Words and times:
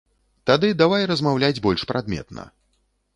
Тады 0.49 0.69
давай 0.81 1.05
размаўляць 1.11 1.61
больш 1.65 1.81
прадметна. 1.91 2.47